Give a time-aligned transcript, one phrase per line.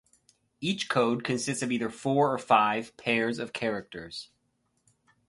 [0.61, 4.29] Each code consists of either four or five pairs of characters.